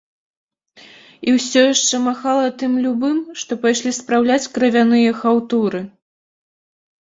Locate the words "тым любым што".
2.61-3.51